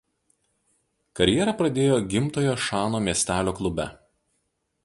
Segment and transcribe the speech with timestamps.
[1.19, 3.91] Karjerą pradėjo gimtojo Šano miestelio klube.